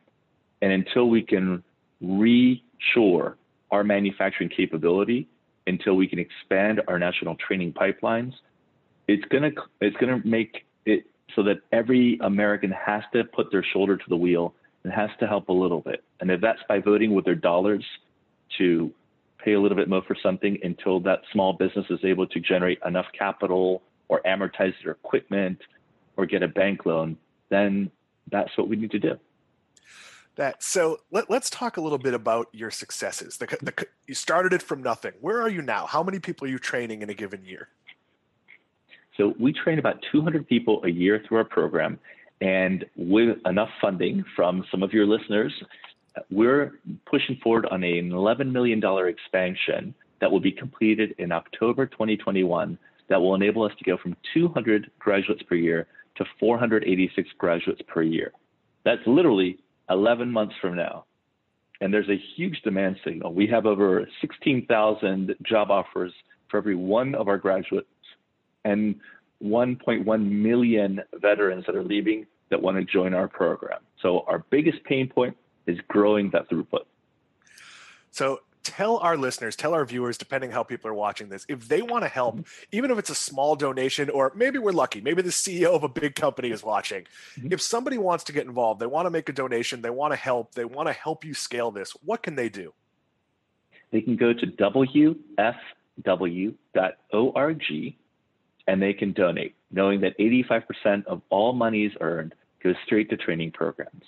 And 0.61 0.71
until 0.71 1.09
we 1.09 1.21
can 1.21 1.63
reshore 2.03 3.35
our 3.71 3.83
manufacturing 3.83 4.49
capability, 4.49 5.27
until 5.67 5.95
we 5.95 6.07
can 6.07 6.19
expand 6.19 6.81
our 6.87 6.97
national 6.97 7.35
training 7.35 7.73
pipelines, 7.73 8.33
it's 9.07 9.23
gonna 9.25 9.51
it's 9.81 9.97
gonna 9.97 10.21
make 10.23 10.65
it 10.85 11.05
so 11.35 11.43
that 11.43 11.57
every 11.71 12.19
American 12.21 12.71
has 12.71 13.03
to 13.13 13.23
put 13.23 13.51
their 13.51 13.63
shoulder 13.63 13.97
to 13.97 14.09
the 14.09 14.17
wheel 14.17 14.53
and 14.83 14.93
has 14.93 15.09
to 15.19 15.27
help 15.27 15.49
a 15.49 15.53
little 15.53 15.81
bit. 15.81 16.03
And 16.19 16.31
if 16.31 16.41
that's 16.41 16.59
by 16.67 16.79
voting 16.79 17.13
with 17.13 17.25
their 17.25 17.35
dollars 17.35 17.83
to 18.57 18.91
pay 19.43 19.53
a 19.53 19.59
little 19.59 19.77
bit 19.77 19.87
more 19.87 20.01
for 20.07 20.15
something 20.21 20.57
until 20.63 20.99
that 21.01 21.21
small 21.31 21.53
business 21.53 21.85
is 21.89 21.99
able 22.03 22.27
to 22.27 22.39
generate 22.39 22.79
enough 22.85 23.05
capital 23.17 23.81
or 24.07 24.21
amortize 24.25 24.73
their 24.83 24.93
equipment 24.93 25.59
or 26.17 26.25
get 26.25 26.43
a 26.43 26.47
bank 26.47 26.85
loan, 26.85 27.15
then 27.49 27.91
that's 28.31 28.57
what 28.57 28.67
we 28.67 28.75
need 28.75 28.91
to 28.91 28.99
do. 28.99 29.17
That 30.35 30.63
so 30.63 30.99
let, 31.11 31.29
us 31.29 31.49
talk 31.49 31.77
a 31.77 31.81
little 31.81 31.97
bit 31.97 32.13
about 32.13 32.47
your 32.53 32.71
successes. 32.71 33.37
The, 33.37 33.45
the, 33.61 33.87
you 34.07 34.13
started 34.13 34.53
it 34.53 34.61
from 34.61 34.81
nothing. 34.81 35.11
Where 35.19 35.41
are 35.41 35.49
you 35.49 35.61
now? 35.61 35.85
How 35.85 36.01
many 36.01 36.19
people 36.19 36.47
are 36.47 36.49
you 36.49 36.59
training 36.59 37.01
in 37.01 37.09
a 37.09 37.13
given 37.13 37.43
year? 37.43 37.67
So 39.17 39.33
we 39.37 39.51
train 39.51 39.79
about 39.79 39.97
200 40.13 40.47
people 40.47 40.81
a 40.85 40.87
year 40.87 41.21
through 41.27 41.39
our 41.39 41.43
program, 41.43 41.99
and 42.39 42.85
with 42.95 43.37
enough 43.45 43.69
funding 43.81 44.23
from 44.33 44.63
some 44.71 44.81
of 44.81 44.93
your 44.93 45.05
listeners, 45.05 45.51
we're 46.31 46.79
pushing 47.05 47.35
forward 47.43 47.65
on 47.69 47.83
an 47.83 48.11
$11 48.11 48.51
million 48.51 48.81
expansion 49.07 49.93
that 50.21 50.31
will 50.31 50.39
be 50.39 50.51
completed 50.51 51.15
in 51.17 51.31
October 51.31 51.85
2021 51.85 52.77
that 53.09 53.19
will 53.19 53.35
enable 53.35 53.63
us 53.63 53.73
to 53.77 53.83
go 53.83 53.97
from 53.97 54.15
200 54.33 54.89
graduates 54.99 55.43
per 55.43 55.55
year 55.55 55.87
to 56.19 56.25
486 56.39 57.29
graduates 57.37 57.81
per 57.87 58.03
year. 58.03 58.31
That's 58.85 59.01
literally 59.07 59.57
11 59.89 60.31
months 60.31 60.55
from 60.61 60.75
now. 60.75 61.05
And 61.81 61.93
there's 61.93 62.09
a 62.09 62.21
huge 62.35 62.61
demand 62.61 62.97
signal. 63.03 63.33
We 63.33 63.47
have 63.47 63.65
over 63.65 64.07
16,000 64.21 65.35
job 65.41 65.71
offers 65.71 66.13
for 66.49 66.57
every 66.57 66.75
one 66.75 67.15
of 67.15 67.27
our 67.27 67.37
graduates 67.37 67.87
and 68.65 68.95
1.1 69.41 70.29
million 70.29 71.01
veterans 71.13 71.65
that 71.65 71.75
are 71.75 71.83
leaving 71.83 72.25
that 72.49 72.61
want 72.61 72.77
to 72.77 72.83
join 72.83 73.13
our 73.13 73.27
program. 73.27 73.79
So 74.01 74.25
our 74.27 74.43
biggest 74.49 74.83
pain 74.83 75.07
point 75.07 75.37
is 75.67 75.77
growing 75.87 76.29
that 76.31 76.49
throughput. 76.49 76.85
So 78.11 78.41
tell 78.69 78.97
our 78.97 79.17
listeners, 79.17 79.55
tell 79.55 79.73
our 79.73 79.83
viewers, 79.83 80.15
depending 80.15 80.51
how 80.51 80.61
people 80.61 80.91
are 80.91 80.93
watching 80.93 81.29
this, 81.29 81.43
if 81.49 81.67
they 81.67 81.81
want 81.81 82.03
to 82.03 82.07
help, 82.07 82.35
mm-hmm. 82.35 82.43
even 82.71 82.91
if 82.91 82.99
it's 82.99 83.09
a 83.09 83.15
small 83.15 83.55
donation, 83.55 84.11
or 84.11 84.31
maybe 84.35 84.59
we're 84.59 84.71
lucky, 84.71 85.01
maybe 85.01 85.23
the 85.23 85.31
CEO 85.31 85.73
of 85.73 85.83
a 85.83 85.89
big 85.89 86.13
company 86.13 86.51
is 86.51 86.61
watching. 86.61 87.07
Mm-hmm. 87.35 87.51
If 87.51 87.63
somebody 87.63 87.97
wants 87.97 88.23
to 88.25 88.31
get 88.31 88.45
involved, 88.45 88.79
they 88.79 88.85
want 88.85 89.07
to 89.07 89.09
make 89.09 89.27
a 89.27 89.33
donation, 89.33 89.81
they 89.81 89.89
want 89.89 90.13
to 90.13 90.17
help, 90.17 90.53
they 90.53 90.65
want 90.65 90.87
to 90.87 90.93
help 90.93 91.25
you 91.25 91.33
scale 91.33 91.71
this, 91.71 91.93
what 92.03 92.21
can 92.21 92.35
they 92.35 92.47
do? 92.47 92.73
They 93.91 94.01
can 94.01 94.15
go 94.15 94.33
to 94.33 94.45
wfw.org 94.45 95.15
and 98.67 98.81
they 98.81 98.93
can 98.93 99.13
donate, 99.13 99.55
knowing 99.71 100.01
that 100.01 100.15
85% 100.19 101.07
of 101.07 101.23
all 101.31 101.53
monies 101.53 101.91
earned 102.01 102.35
goes 102.63 102.75
straight 102.85 103.09
to 103.09 103.17
training 103.17 103.51
programs. 103.51 104.05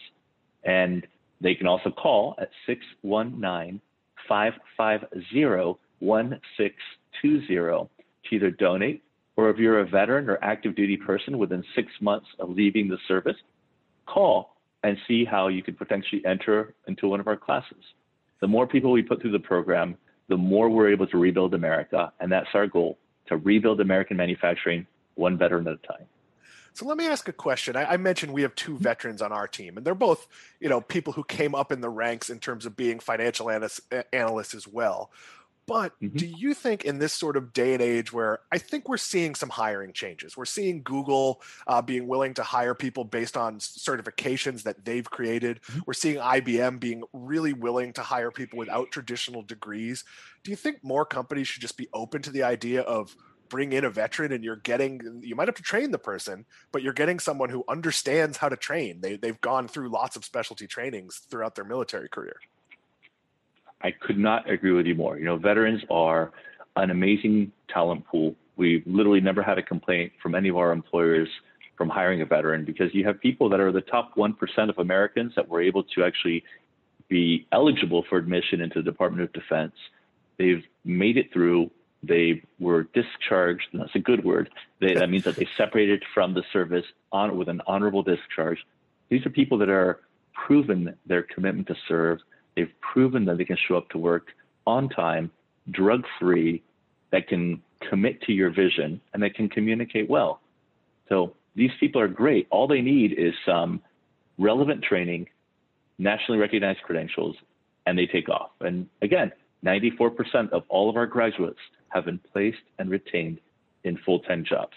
And 0.64 1.08
they 1.42 1.56
can 1.56 1.66
also 1.66 1.90
call 1.90 2.36
at 2.38 2.52
619 2.68 3.82
550 4.28 5.80
1620 6.00 7.90
to 8.24 8.36
either 8.36 8.52
donate 8.52 9.04
or 9.38 9.50
if 9.50 9.58
you're 9.58 9.80
a 9.80 9.86
veteran 9.86 10.30
or 10.30 10.38
active 10.44 10.76
duty 10.76 10.98
person 10.98 11.38
within 11.38 11.64
six 11.76 11.92
months 12.02 12.28
of 12.40 12.50
leaving 12.50 12.88
the 12.88 12.98
service, 13.08 13.38
call 14.06 14.56
and 14.84 14.98
see 15.08 15.24
how 15.26 15.48
you 15.48 15.64
could 15.64 15.78
potentially 15.78 16.22
enter 16.26 16.74
into 16.88 17.08
one 17.08 17.20
of 17.20 17.28
our 17.28 17.38
classes. 17.38 17.84
The 18.42 18.48
more 18.48 18.68
people 18.68 18.92
we 18.92 19.04
put 19.04 19.22
through 19.22 19.32
the 19.32 19.40
program, 19.40 19.96
the 20.28 20.38
more 20.38 20.70
we're 20.70 20.92
able 20.92 21.08
to 21.08 21.18
rebuild 21.18 21.54
America. 21.54 22.12
And 22.20 22.32
that's 22.32 22.48
our 22.54 22.68
goal 22.68 22.98
to 23.28 23.38
rebuild 23.38 23.80
American 23.82 24.18
manufacturing 24.18 24.88
one 25.16 25.38
veteran 25.38 25.68
at 25.68 25.74
a 25.74 25.88
time. 25.88 26.06
So 26.74 26.86
let 26.86 26.98
me 26.98 27.08
ask 27.08 27.28
a 27.28 27.34
question. 27.34 27.76
I, 27.76 27.94
I, 27.94 27.98
mentioned 27.98 28.32
we 28.32 28.44
have 28.44 28.56
two 28.56 28.74
mm-hmm. 28.74 28.84
veterans 28.84 29.22
on 29.22 29.32
our 29.32 29.48
team, 29.48 29.78
and 29.78 29.86
they're 29.86 29.94
both, 29.96 30.28
you 30.60 30.70
know, 30.70 30.82
people 30.82 31.14
who 31.14 31.24
came 31.24 31.54
up 31.54 31.72
in 31.72 31.82
the 31.82 31.90
ranks 31.90 32.30
in 32.30 32.40
terms 32.40 32.66
of 32.66 32.76
being 32.76 33.00
financial 33.00 33.50
analysts, 33.50 33.82
analysts 34.14 34.54
as 34.54 34.68
well. 34.68 35.12
But 35.68 35.94
mm-hmm. 36.02 36.18
do 36.18 36.26
you 36.26 36.54
think 36.54 36.86
in 36.86 37.00
this 37.00 37.14
sort 37.14 37.38
of 37.38 37.54
day 37.54 37.74
and 37.74 37.82
age 37.82 38.12
where 38.12 38.40
I 38.52 38.58
think 38.58 38.90
we're 38.90 38.98
seeing 38.98 39.36
some 39.36 39.50
hiring 39.50 39.94
changes, 39.94 40.36
we're 40.36 40.46
seeing 40.46 40.82
Google 40.82 41.42
uh, 41.68 41.82
being 41.82 42.08
willing 42.08 42.34
to 42.36 42.44
hire 42.44 42.74
people 42.74 43.04
based 43.04 43.38
on 43.38 43.60
certifications 43.60 44.64
that 44.64 44.84
they've 44.84 45.10
created, 45.10 45.62
mm-hmm. 45.62 45.80
we're 45.86 45.94
seeing 45.94 46.18
IBM 46.18 46.80
being 46.80 47.04
really 47.14 47.54
willing 47.54 47.94
to 47.94 48.02
hire 48.02 48.32
people 48.32 48.58
without 48.58 48.92
traditional 48.92 49.44
degrees. 49.44 50.04
Do 50.44 50.52
you 50.52 50.58
think 50.58 50.84
more 50.84 51.06
companies 51.06 51.48
should 51.48 51.62
just 51.62 51.78
be 51.78 51.88
open 51.94 52.22
to 52.24 52.32
the 52.32 52.44
idea 52.44 52.82
of 52.82 53.16
bring 53.52 53.74
in 53.74 53.84
a 53.84 53.90
veteran 53.90 54.32
and 54.32 54.44
you're 54.44 54.56
getting 54.56 55.20
you 55.22 55.36
might 55.36 55.48
have 55.48 55.56
to 55.56 55.62
train 55.62 55.92
the 55.92 56.00
person 56.00 56.46
but 56.72 56.82
you're 56.82 56.94
getting 56.94 57.20
someone 57.20 57.50
who 57.50 57.64
understands 57.68 58.38
how 58.38 58.50
to 58.50 58.56
train. 58.56 59.02
They, 59.02 59.18
they've 59.18 59.40
gone 59.42 59.68
through 59.68 59.90
lots 59.90 60.16
of 60.16 60.24
specialty 60.24 60.66
trainings 60.66 61.22
throughout 61.30 61.56
their 61.56 61.66
military 61.66 62.08
career. 62.08 62.38
I 63.84 63.92
could 63.92 64.18
not 64.18 64.50
agree 64.50 64.72
with 64.72 64.86
you 64.86 64.96
more. 64.96 65.20
You 65.20 65.26
know 65.26 65.38
veterans 65.38 65.84
are 65.92 66.32
an 66.78 66.90
amazing 66.90 67.52
talent 67.68 68.08
pool. 68.08 68.36
We've 68.56 68.84
literally 68.86 69.22
never 69.22 69.44
had 69.44 69.58
a 69.58 69.64
complaint 69.64 70.14
from 70.24 70.34
any 70.34 70.50
of 70.50 70.58
our 70.58 70.72
employers 70.72 71.28
from 71.78 71.90
hiring 71.90 72.22
a 72.22 72.26
veteran 72.26 72.64
because 72.64 72.94
you 72.94 73.04
have 73.06 73.20
people 73.20 73.50
that 73.50 73.60
are 73.60 73.72
the 73.72 73.82
top 73.82 74.16
1% 74.16 74.70
of 74.70 74.78
americans 74.78 75.34
that 75.36 75.48
were 75.50 75.62
able 75.62 75.84
to 75.84 76.04
actually 76.04 76.44
be 77.10 77.46
eligible 77.52 78.06
for 78.08 78.18
admission 78.18 78.62
into 78.62 78.80
the 78.80 78.84
department 78.90 79.24
of 79.24 79.34
defense. 79.34 79.74
They've 80.38 80.64
made 80.86 81.18
it 81.18 81.32
through 81.34 81.70
they 82.04 82.44
were 82.60 82.84
discharged. 82.94 83.68
That's 83.74 83.96
a 83.96 84.00
good 84.00 84.24
word. 84.24 84.50
They, 84.80 84.96
that 84.96 85.10
means 85.10 85.24
that 85.26 85.36
they 85.36 85.48
separated 85.58 86.04
from 86.14 86.34
the 86.34 86.44
service 86.52 86.86
on 87.12 87.38
with 87.38 87.48
an 87.48 87.62
honorable 87.68 88.04
discharge. 88.04 88.60
These 89.10 89.26
are 89.26 89.30
people 89.30 89.58
that 89.60 89.70
are 89.70 90.00
proven 90.34 90.96
their 91.06 91.22
commitment 91.22 91.68
to 91.68 91.76
serve. 91.88 92.20
They've 92.56 92.72
proven 92.82 93.26
that 93.26 93.38
they 93.38 93.46
can 93.46 93.58
show 93.68 93.78
up 93.78 93.90
to 93.90 93.98
work 93.98 94.28
on 94.66 94.90
time, 94.90 95.32
drug 95.70 96.06
free, 96.20 96.64
that 97.12 97.28
can 97.28 97.62
commit 97.90 98.22
to 98.24 98.32
your 98.32 98.50
vision, 98.50 99.02
and 99.14 99.22
that 99.22 99.36
can 99.36 99.50
communicate 99.50 100.10
well. 100.10 100.42
So 101.10 101.36
these 101.56 101.72
people 101.80 102.02
are 102.02 102.08
great. 102.08 102.48
All 102.50 102.68
they 102.68 102.82
need 102.82 103.14
is 103.14 103.34
some 103.46 103.82
relevant 104.38 104.84
training, 104.84 105.28
nationally 105.98 106.40
recognized 106.40 106.82
credentials, 106.84 107.36
and 107.86 107.98
they 107.98 108.08
take 108.08 108.30
off. 108.30 108.52
And 108.62 108.88
again, 109.02 109.32
94% 109.66 110.50
of 110.50 110.64
all 110.70 110.90
of 110.90 110.96
our 110.96 111.08
graduates 111.08 111.60
have 111.90 112.06
been 112.06 112.20
placed 112.20 112.64
and 112.80 112.90
retained 112.90 113.40
in 113.84 113.98
full-time 113.98 114.44
jobs. 114.44 114.74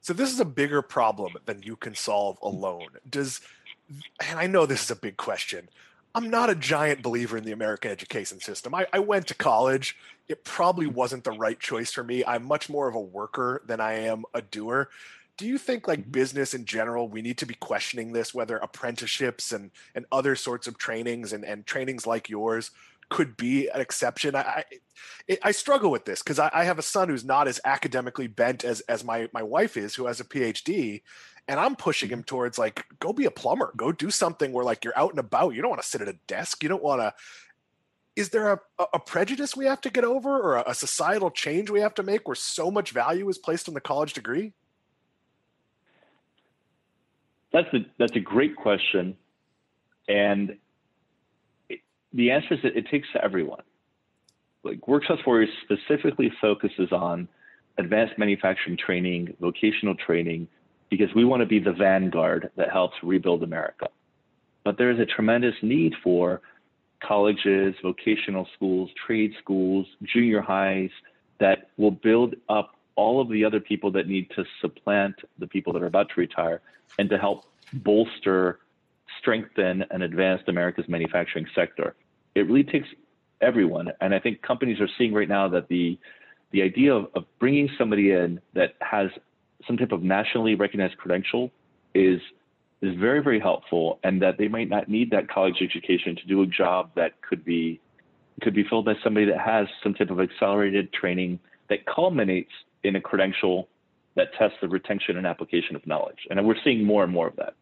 So 0.00 0.12
this 0.12 0.32
is 0.32 0.40
a 0.40 0.44
bigger 0.44 0.80
problem 0.80 1.34
than 1.44 1.62
you 1.62 1.76
can 1.76 1.94
solve 1.94 2.38
alone. 2.42 2.88
Does 3.08 3.40
and 4.28 4.38
I 4.38 4.46
know 4.46 4.66
this 4.66 4.84
is 4.84 4.90
a 4.90 4.96
big 4.96 5.16
question. 5.16 5.68
I'm 6.14 6.30
not 6.30 6.50
a 6.50 6.54
giant 6.54 7.02
believer 7.02 7.36
in 7.36 7.44
the 7.44 7.52
American 7.52 7.90
education 7.90 8.40
system. 8.40 8.74
I, 8.74 8.86
I, 8.92 8.98
went 8.98 9.26
to 9.28 9.34
college. 9.34 9.96
It 10.28 10.44
probably 10.44 10.86
wasn't 10.86 11.24
the 11.24 11.32
right 11.32 11.58
choice 11.58 11.92
for 11.92 12.02
me. 12.02 12.24
I'm 12.24 12.44
much 12.44 12.68
more 12.68 12.88
of 12.88 12.94
a 12.94 13.00
worker 13.00 13.62
than 13.66 13.80
I 13.80 13.94
am 13.94 14.24
a 14.34 14.42
doer. 14.42 14.88
Do 15.36 15.46
you 15.46 15.58
think, 15.58 15.86
like 15.86 16.00
mm-hmm. 16.00 16.10
business 16.10 16.54
in 16.54 16.64
general, 16.64 17.08
we 17.08 17.22
need 17.22 17.38
to 17.38 17.46
be 17.46 17.54
questioning 17.54 18.12
this, 18.12 18.34
whether 18.34 18.56
apprenticeships 18.56 19.52
and, 19.52 19.70
and 19.94 20.06
other 20.10 20.34
sorts 20.34 20.66
of 20.66 20.76
trainings 20.76 21.32
and, 21.32 21.44
and 21.44 21.66
trainings 21.66 22.06
like 22.06 22.28
yours 22.28 22.70
could 23.08 23.36
be 23.36 23.68
an 23.68 23.80
exception. 23.80 24.36
I 24.36 24.64
I, 25.28 25.38
I 25.42 25.50
struggle 25.52 25.90
with 25.90 26.04
this 26.04 26.22
because 26.22 26.38
I, 26.38 26.50
I, 26.52 26.64
have 26.64 26.78
a 26.78 26.82
son 26.82 27.08
who's 27.08 27.24
not 27.24 27.48
as 27.48 27.60
academically 27.64 28.26
bent 28.26 28.64
as 28.64 28.80
as 28.82 29.04
my 29.04 29.28
my 29.32 29.42
wife 29.42 29.76
is, 29.76 29.94
who 29.94 30.06
has 30.06 30.20
a 30.20 30.24
PhD, 30.24 31.02
and 31.46 31.58
I'm 31.58 31.76
pushing 31.76 32.08
him 32.08 32.20
mm-hmm. 32.20 32.26
towards 32.26 32.58
like 32.58 32.84
go 33.00 33.12
be 33.12 33.26
a 33.26 33.30
plumber, 33.30 33.72
go 33.76 33.92
do 33.92 34.10
something 34.10 34.52
where 34.52 34.64
like 34.64 34.84
you're 34.84 34.98
out 34.98 35.10
and 35.10 35.18
about. 35.18 35.54
You 35.54 35.62
don't 35.62 35.70
want 35.70 35.82
to 35.82 35.88
sit 35.88 36.00
at 36.00 36.08
a 36.08 36.18
desk. 36.26 36.62
You 36.62 36.68
don't 36.68 36.82
want 36.82 37.00
to. 37.00 37.14
is 38.16 38.30
there 38.30 38.52
a, 38.52 38.60
a 38.92 38.98
prejudice 38.98 39.56
we 39.56 39.66
have 39.66 39.80
to 39.82 39.90
get 39.90 40.04
over 40.04 40.38
or 40.38 40.56
a, 40.56 40.70
a 40.70 40.74
societal 40.74 41.30
change 41.30 41.70
we 41.70 41.80
have 41.80 41.94
to 41.94 42.02
make 42.02 42.26
where 42.26 42.34
so 42.34 42.70
much 42.70 42.90
value 42.90 43.28
is 43.28 43.38
placed 43.38 43.68
on 43.68 43.74
the 43.74 43.80
college 43.80 44.12
degree? 44.12 44.52
That's 47.52 47.72
a 47.72 47.78
that's 47.98 48.16
a 48.16 48.20
great 48.20 48.56
question, 48.56 49.16
and 50.06 50.58
the 52.12 52.30
answer 52.30 52.54
is 52.54 52.60
that 52.62 52.76
it 52.76 52.88
takes 52.88 53.08
everyone. 53.20 53.62
Like 54.64 54.86
Workshops 54.88 55.22
Warriors 55.26 55.50
specifically 55.62 56.32
focuses 56.40 56.92
on 56.92 57.28
advanced 57.78 58.18
manufacturing 58.18 58.76
training, 58.76 59.34
vocational 59.40 59.94
training, 59.94 60.48
because 60.90 61.14
we 61.14 61.24
want 61.24 61.40
to 61.40 61.46
be 61.46 61.58
the 61.58 61.72
vanguard 61.72 62.50
that 62.56 62.70
helps 62.70 62.96
rebuild 63.02 63.42
America. 63.42 63.88
But 64.64 64.78
there 64.78 64.90
is 64.90 64.98
a 64.98 65.06
tremendous 65.06 65.54
need 65.62 65.94
for 66.02 66.40
colleges, 67.00 67.74
vocational 67.82 68.48
schools, 68.54 68.90
trade 69.06 69.32
schools, 69.38 69.86
junior 70.02 70.40
highs 70.40 70.90
that 71.38 71.70
will 71.76 71.92
build 71.92 72.34
up 72.48 72.74
all 72.96 73.20
of 73.20 73.28
the 73.28 73.44
other 73.44 73.60
people 73.60 73.92
that 73.92 74.08
need 74.08 74.28
to 74.30 74.44
supplant 74.60 75.14
the 75.38 75.46
people 75.46 75.72
that 75.72 75.82
are 75.82 75.86
about 75.86 76.08
to 76.08 76.20
retire 76.20 76.60
and 76.98 77.08
to 77.08 77.16
help 77.16 77.44
bolster, 77.72 78.58
strengthen, 79.20 79.84
and 79.90 80.02
advance 80.02 80.42
America's 80.48 80.88
manufacturing 80.88 81.46
sector. 81.54 81.94
It 82.34 82.42
really 82.42 82.64
takes 82.64 82.88
everyone. 83.40 83.88
And 84.00 84.14
I 84.14 84.18
think 84.18 84.42
companies 84.42 84.80
are 84.80 84.88
seeing 84.98 85.12
right 85.12 85.28
now 85.28 85.48
that 85.48 85.68
the 85.68 85.98
the 86.50 86.62
idea 86.62 86.94
of, 86.94 87.08
of 87.14 87.24
bringing 87.38 87.68
somebody 87.76 88.10
in 88.12 88.40
that 88.54 88.74
has 88.80 89.10
some 89.66 89.76
type 89.76 89.92
of 89.92 90.02
nationally 90.02 90.54
recognized 90.54 90.96
credential 90.96 91.50
is 91.94 92.20
is 92.80 92.94
very 92.98 93.22
very 93.22 93.40
helpful 93.40 93.98
and 94.04 94.22
that 94.22 94.38
they 94.38 94.48
might 94.48 94.68
not 94.68 94.88
need 94.88 95.10
that 95.10 95.28
college 95.28 95.56
education 95.60 96.16
to 96.16 96.26
do 96.26 96.42
a 96.42 96.46
job 96.46 96.90
that 96.94 97.20
could 97.22 97.44
be 97.44 97.80
could 98.40 98.54
be 98.54 98.64
filled 98.64 98.84
by 98.84 98.94
somebody 99.02 99.26
that 99.26 99.40
has 99.40 99.66
some 99.82 99.94
type 99.94 100.10
of 100.10 100.20
accelerated 100.20 100.92
training 100.92 101.38
that 101.68 101.84
culminates 101.86 102.52
in 102.84 102.94
a 102.96 103.00
credential 103.00 103.68
that 104.14 104.28
tests 104.38 104.56
the 104.60 104.68
retention 104.68 105.16
and 105.16 105.26
application 105.26 105.74
of 105.74 105.86
knowledge 105.86 106.26
and 106.30 106.46
we're 106.46 106.54
seeing 106.64 106.84
more 106.84 107.02
and 107.02 107.12
more 107.12 107.26
of 107.26 107.36
that 107.36 107.54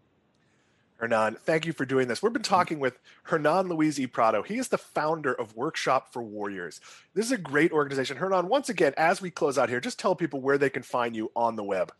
Hernan, 0.99 1.37
thank 1.45 1.67
you 1.67 1.73
for 1.73 1.85
doing 1.85 2.09
this. 2.09 2.23
We've 2.23 2.33
been 2.33 2.43
talking 2.43 2.79
with 2.79 2.99
Hernan 3.25 3.69
Luis 3.69 3.99
y 3.99 4.07
Prado. 4.07 4.43
He 4.43 4.57
is 4.57 4.69
the 4.69 4.79
founder 4.79 5.35
of 5.35 5.55
Workshop 5.55 6.11
for 6.13 6.23
Warriors. 6.23 6.81
This 7.13 7.27
is 7.27 7.33
a 7.33 7.39
great 7.39 7.71
organization. 7.71 8.17
Hernan, 8.17 8.49
once 8.49 8.71
again, 8.71 8.95
as 8.97 9.21
we 9.21 9.31
close 9.31 9.59
out 9.59 9.69
here, 9.69 9.81
just 9.81 9.99
tell 9.99 10.15
people 10.15 10.41
where 10.41 10.57
they 10.57 10.71
can 10.71 10.83
find 10.83 11.15
you 11.15 11.31
on 11.37 11.57
the 11.57 11.65
web. 11.65 11.93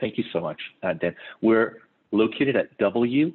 Thank 0.00 0.16
you 0.16 0.24
so 0.32 0.40
much, 0.40 0.60
uh, 0.82 0.92
Dan. 0.92 1.16
We're 1.40 1.78
located 2.12 2.54
at 2.56 2.78
wfw.org, 2.78 3.32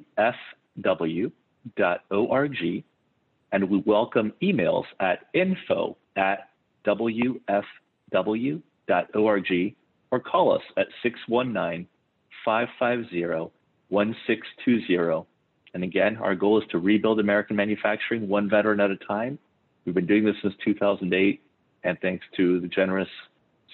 and 3.52 3.70
we 3.70 3.78
welcome 3.78 4.32
emails 4.42 4.84
at 5.00 5.26
info 5.34 5.96
at 6.16 6.48
wfw.org 6.86 7.62
or 10.10 10.20
call 10.20 10.52
us 10.54 10.62
at 10.78 10.86
619 11.02 11.86
550 12.44 13.57
1620. 13.88 15.26
And 15.74 15.84
again, 15.84 16.16
our 16.16 16.34
goal 16.34 16.60
is 16.60 16.68
to 16.70 16.78
rebuild 16.78 17.20
American 17.20 17.56
manufacturing 17.56 18.28
one 18.28 18.48
veteran 18.48 18.80
at 18.80 18.90
a 18.90 18.96
time. 18.96 19.38
We've 19.84 19.94
been 19.94 20.06
doing 20.06 20.24
this 20.24 20.36
since 20.42 20.54
2008, 20.64 21.42
and 21.84 21.98
thanks 22.00 22.24
to 22.36 22.60
the 22.60 22.68
generous 22.68 23.08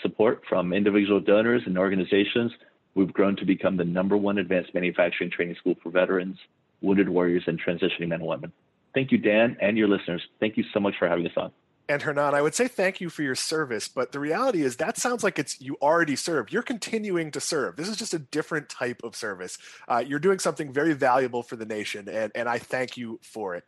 support 0.03 0.43
from 0.49 0.73
individual 0.73 1.21
donors 1.21 1.63
and 1.67 1.79
organizations, 1.79 2.53
we've 2.95 3.13
grown 3.13 3.37
to 3.37 3.45
become 3.45 3.77
the 3.77 3.85
number 3.85 4.17
one 4.17 4.39
advanced 4.39 4.75
manufacturing 4.75 5.31
training 5.31 5.57
school 5.57 5.75
for 5.83 5.91
veterans, 5.91 6.37
wounded 6.83 7.09
warriors, 7.09 7.45
and 7.47 7.61
transitioning 7.61 8.09
men 8.09 8.21
and 8.21 8.27
women. 8.27 8.53
Thank 8.95 9.11
you, 9.11 9.19
Dan, 9.19 9.57
and 9.61 9.77
your 9.77 9.89
listeners. 9.89 10.23
Thank 10.41 10.57
you 10.57 10.65
so 10.73 10.81
much 10.81 10.95
for 10.99 11.09
having 11.09 11.27
us 11.27 11.33
on. 11.37 11.51
And 11.87 12.01
Hernan, 12.01 12.35
I 12.35 12.41
would 12.41 12.55
say 12.55 12.67
thank 12.67 13.03
you 13.03 13.11
for 13.11 13.23
your 13.23 13.35
service, 13.35 13.89
but 13.89 14.13
the 14.13 14.19
reality 14.19 14.63
is 14.63 14.77
that 14.77 14.97
sounds 14.97 15.23
like 15.23 15.39
it's 15.39 15.61
you 15.61 15.77
already 15.83 16.17
serve. 16.17 16.51
You're 16.51 16.63
continuing 16.63 17.31
to 17.33 17.41
serve. 17.41 17.77
This 17.77 17.89
is 17.89 17.97
just 17.97 18.15
a 18.15 18.19
different 18.19 18.71
type 18.71 19.03
of 19.05 19.15
service. 19.15 19.59
Uh, 19.87 20.03
you're 20.07 20.19
doing 20.19 20.39
something 20.39 20.73
very 20.73 20.95
valuable 20.95 21.43
for 21.43 21.57
the 21.57 21.67
nation, 21.67 22.09
and, 22.09 22.33
and 22.35 22.49
I 22.49 22.59
thank 22.59 22.97
you 22.97 23.21
for 23.23 23.55
it. 23.55 23.65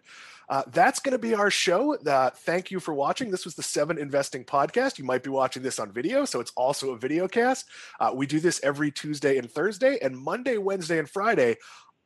Uh, 0.49 0.63
that's 0.69 1.01
going 1.01 1.13
to 1.13 1.19
be 1.19 1.35
our 1.35 1.51
show. 1.51 1.97
Uh, 1.97 2.31
thank 2.31 2.71
you 2.71 2.79
for 2.79 2.95
watching. 2.95 3.31
This 3.31 3.45
was 3.45 3.57
the 3.57 3.63
Seven 3.63 3.99
Investing 3.99 4.45
Podcast. 4.45 4.97
You 4.97 5.05
might 5.05 5.25
be 5.25 5.31
watching 5.31 5.63
this 5.63 5.79
on 5.79 5.91
video, 5.91 6.25
so 6.25 6.41
it's 6.41 6.53
also 6.57 6.93
a 6.93 6.97
video 6.97 7.27
cast. 7.27 7.67
Uh, 7.99 8.13
we 8.15 8.27
do 8.27 8.39
this 8.39 8.61
every 8.63 8.91
Tuesday 8.91 9.39
and 9.39 9.51
Thursday, 9.51 9.99
and 10.01 10.17
Monday, 10.17 10.57
Wednesday, 10.57 10.99
and 10.99 11.11
Friday 11.11 11.57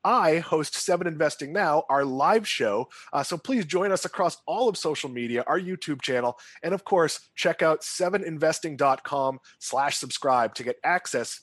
I 0.04 0.38
host 0.38 0.74
Seven 0.74 1.06
Investing 1.06 1.52
Now, 1.52 1.84
our 1.88 2.04
live 2.04 2.46
show. 2.46 2.88
Uh, 3.12 3.22
so 3.22 3.36
please 3.36 3.64
join 3.64 3.92
us 3.92 4.04
across 4.04 4.38
all 4.46 4.68
of 4.68 4.76
social 4.76 5.10
media, 5.10 5.44
our 5.46 5.60
YouTube 5.60 6.02
channel, 6.02 6.38
and 6.62 6.74
of 6.74 6.84
course, 6.84 7.30
check 7.34 7.62
out 7.62 7.82
seveninvesting.com 7.82 9.38
slash 9.58 9.96
subscribe 9.96 10.54
to 10.54 10.64
get 10.64 10.76
access. 10.84 11.40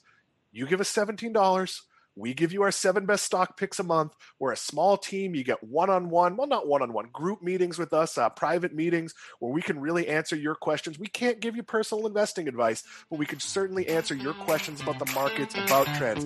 You 0.52 0.66
give 0.66 0.82
us 0.82 0.94
$17. 0.94 1.82
We 2.18 2.34
give 2.34 2.52
you 2.52 2.64
our 2.64 2.72
seven 2.72 3.06
best 3.06 3.24
stock 3.26 3.58
picks 3.58 3.80
a 3.80 3.84
month. 3.84 4.14
We're 4.40 4.52
a 4.52 4.58
small 4.58 4.98
team. 4.98 5.36
You 5.36 5.44
get 5.44 5.64
one 5.64 5.92
on 5.92 6.10
one, 6.10 6.36
well, 6.36 6.48
not 6.48 6.68
one 6.68 6.82
on 6.82 6.92
one, 6.92 7.10
group 7.14 7.44
meetings 7.44 7.78
with 7.78 7.94
us, 7.94 8.18
uh, 8.18 8.30
private 8.30 8.74
meetings 8.74 9.14
where 9.40 9.52
we 9.52 9.62
can 9.62 9.80
really 9.80 10.08
answer 10.08 10.36
your 10.36 10.56
questions. 10.56 10.98
We 10.98 11.08
can't 11.08 11.40
give 11.40 11.56
you 11.56 11.62
personal 11.62 12.08
investing 12.08 12.48
advice, 12.48 12.84
but 13.12 13.20
we 13.20 13.28
can 13.28 13.40
certainly 13.40 13.88
answer 13.88 14.16
your 14.16 14.34
questions 14.34 14.82
about 14.82 14.98
the 14.98 15.12
markets, 15.14 15.54
about 15.54 15.86
trends. 15.96 16.26